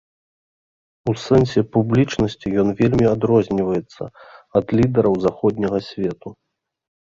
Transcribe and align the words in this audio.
У 1.11 1.13
сэнсе 1.25 1.59
публічнасці 1.77 2.47
ён 2.65 2.73
вельмі 2.81 3.05
адрозніваецца 3.13 4.01
ад 4.63 4.77
лідараў 4.81 5.15
заходняга 5.31 5.77
свету. 5.93 6.27